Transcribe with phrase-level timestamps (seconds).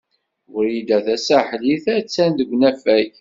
[0.55, 3.07] Wrida Tasaḥlit a-tt-an deg unafag.